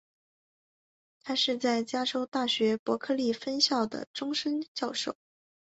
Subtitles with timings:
[1.21, 5.15] 他是在加州大学伯克利分校的终身教授。